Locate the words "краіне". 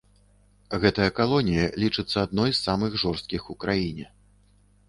3.67-4.05